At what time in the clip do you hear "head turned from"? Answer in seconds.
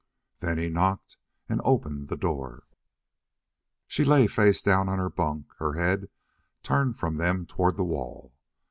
5.73-7.17